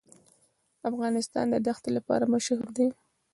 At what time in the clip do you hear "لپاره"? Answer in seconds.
1.97-2.29